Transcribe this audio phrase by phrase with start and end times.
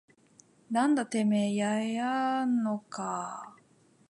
[0.71, 3.61] なんだててめぇややんのかぁ